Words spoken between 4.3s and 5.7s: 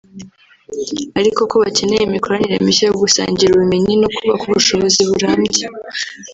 ubushobozi burambye